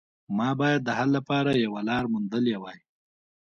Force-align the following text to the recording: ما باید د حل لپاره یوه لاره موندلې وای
ما 0.37 0.49
باید 0.59 0.81
د 0.85 0.89
حل 0.97 1.09
لپاره 1.17 1.51
یوه 1.65 1.81
لاره 1.89 2.07
موندلې 2.13 2.55
وای 2.59 2.79